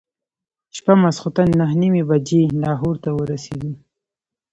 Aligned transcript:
شپه 0.75 0.93
ماخوستن 1.01 1.47
نهه 1.59 1.73
نیمې 1.81 2.03
بجې 2.09 2.41
لاهور 2.63 2.95
ته 3.03 3.09
ورسېدو. 3.17 3.71